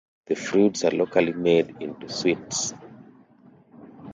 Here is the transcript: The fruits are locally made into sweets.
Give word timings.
The 0.25 0.33
fruits 0.33 0.83
are 0.83 0.89
locally 0.89 1.31
made 1.33 1.75
into 1.79 2.09
sweets. 2.09 2.73